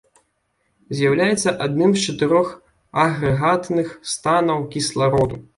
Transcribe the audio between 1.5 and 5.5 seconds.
адным з чатырох агрэгатных станаў кіслароду.